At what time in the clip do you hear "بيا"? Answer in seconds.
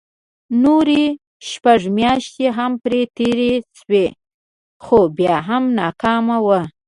5.17-5.35